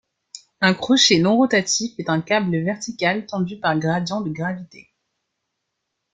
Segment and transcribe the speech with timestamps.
[0.61, 4.89] Une crochet non rotatif est un câble vertical tendu par gradient de gravité.